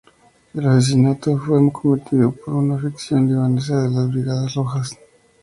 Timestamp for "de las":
3.83-4.11